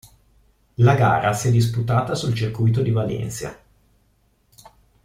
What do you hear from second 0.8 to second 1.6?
gara si è